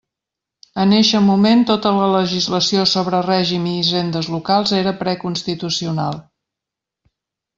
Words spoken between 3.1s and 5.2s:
règim i hisendes locals era